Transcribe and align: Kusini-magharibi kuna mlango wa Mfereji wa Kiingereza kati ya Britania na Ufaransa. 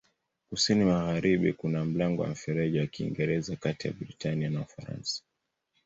Kusini-magharibi 0.49 1.53
kuna 1.53 1.85
mlango 1.85 2.21
wa 2.21 2.27
Mfereji 2.29 2.79
wa 2.79 2.87
Kiingereza 2.87 3.55
kati 3.55 3.87
ya 3.87 3.93
Britania 3.93 4.49
na 4.49 4.61
Ufaransa. 4.61 5.21